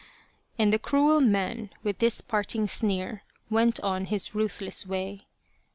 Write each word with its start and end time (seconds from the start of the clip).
"and 0.57 0.73
the 0.73 0.79
cruel 0.79 1.21
man, 1.21 1.69
with 1.83 1.99
this 1.99 2.21
parting 2.21 2.67
sneer, 2.67 3.21
went 3.51 3.79
on 3.81 4.05
his 4.05 4.33
ruthless 4.33 4.83
way. 4.83 5.27